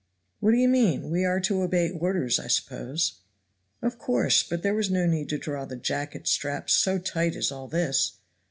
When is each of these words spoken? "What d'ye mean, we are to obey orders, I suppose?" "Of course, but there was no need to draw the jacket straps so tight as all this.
"What 0.39 0.53
d'ye 0.53 0.65
mean, 0.65 1.11
we 1.11 1.25
are 1.25 1.39
to 1.41 1.61
obey 1.61 1.91
orders, 1.91 2.39
I 2.39 2.47
suppose?" 2.47 3.19
"Of 3.83 3.99
course, 3.99 4.41
but 4.41 4.63
there 4.63 4.73
was 4.73 4.89
no 4.89 5.05
need 5.05 5.29
to 5.29 5.37
draw 5.37 5.65
the 5.65 5.75
jacket 5.77 6.25
straps 6.27 6.73
so 6.73 6.97
tight 6.97 7.35
as 7.35 7.51
all 7.51 7.67
this. 7.67 8.13